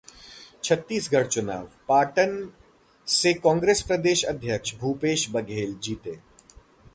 छत्तीसगढ़ 0.63 1.27
चुनाव: 1.27 1.67
पाटन 1.87 2.33
से 3.07 3.33
कांग्रेस 3.33 3.81
प्रदेश 3.81 4.23
अध्यक्ष 4.25 4.75
भूपेश 4.75 5.27
बघेल 5.31 5.77
जीते 5.83 6.17